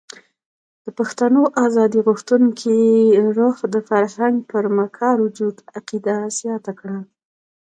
د 0.83 0.87
پښتنو 0.99 1.41
ازادي 1.65 1.99
غوښتونکي 2.07 2.77
روح 3.37 3.55
د 3.73 3.75
فرنګ 3.87 4.37
پر 4.51 4.63
مکار 4.77 5.15
وجود 5.25 5.55
عقیده 5.77 6.15
زیاته 6.39 6.71
کړه. 6.79 6.99